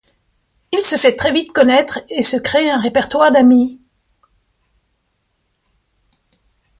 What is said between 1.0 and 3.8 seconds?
très vite connaitre et se crée un répertoire d'amis.